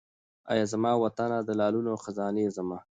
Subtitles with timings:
[0.51, 2.77] اې زما وطنه د لالونو خزانې زما